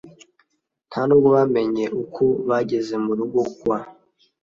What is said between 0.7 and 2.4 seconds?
ntanubwo bamenye uko